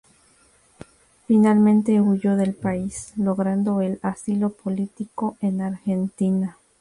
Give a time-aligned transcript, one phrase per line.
[1.27, 6.57] Finalmente huyó del país logrando el asilo político en Argentina.